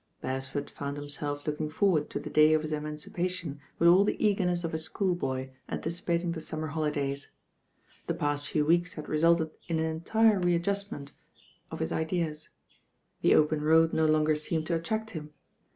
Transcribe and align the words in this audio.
Beresford 0.19 0.71
found 0.71 0.97
himself 0.97 1.43
lookii> 1.45 1.69
forward 1.71 2.09
to 2.09 2.19
the 2.19 2.31
day 2.31 2.55
of 2.55 2.63
his 2.63 2.73
emancipation 2.73 3.59
with 3.77 3.87
aU 3.87 4.03
the 4.03 4.25
eagerness 4.27 4.63
of 4.63 4.73
a 4.73 4.79
schoolboy 4.79 5.51
anticipating 5.69 6.31
the 6.31 6.41
summer 6.41 6.65
holidays. 6.69 7.33
The 8.07 8.15
past 8.15 8.47
few 8.47 8.65
weeks 8.65 8.95
had 8.95 9.07
resulted 9.07 9.51
in 9.67 9.77
an 9.77 9.85
entire 9.85 10.39
readjust 10.39 10.89
THE 10.89 10.89
CALL 10.95 11.03
OP 11.03 11.05
THE 11.05 11.11
RAIN^niL 11.11 11.17
^ 11.17 11.69
ment 11.69 11.71
of 11.71 11.79
hit 11.81 11.91
ideas. 11.91 12.49
The 13.21 13.35
open 13.35 13.61
road 13.61 13.93
no 13.93 14.07
longer 14.07 14.33
teemed 14.35 14.65
to 14.65 14.75
attract 14.75 15.11
him. 15.11 15.35